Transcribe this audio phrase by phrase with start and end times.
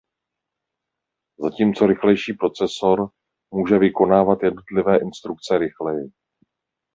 [1.39, 3.09] Zatímco rychlejší procesor
[3.53, 6.11] muže vykonávat jednotlivé instrukce rychleji.